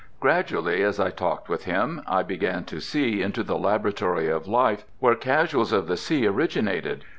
[0.19, 4.83] Gradually, as I talked with him, I began to see into the laboratory of life
[4.97, 7.05] where "Casuals of the Sea" originated.